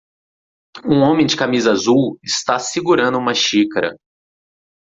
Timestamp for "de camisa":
1.27-1.73